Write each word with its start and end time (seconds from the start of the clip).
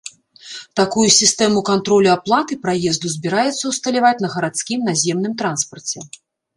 Такую 0.79 1.05
сістэму 1.17 1.59
кантролю 1.69 2.09
аплаты 2.17 2.59
праезду 2.65 3.07
збіраюцца 3.19 3.65
ўсталяваць 3.77 4.19
на 4.27 4.35
гарадскім 4.41 4.79
наземным 4.93 5.33
транспарце. 5.45 5.99